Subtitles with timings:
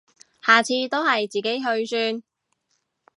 [0.41, 2.23] 下次都係自己去算